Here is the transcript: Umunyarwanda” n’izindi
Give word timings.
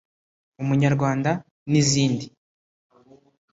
Umunyarwanda” 0.61 1.31
n’izindi 1.71 2.25